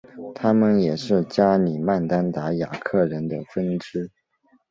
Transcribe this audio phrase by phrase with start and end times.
[0.33, 4.09] 他们也是加里曼丹达雅克人的分支。